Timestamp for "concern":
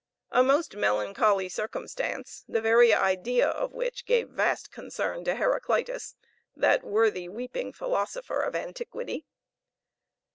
4.71-5.23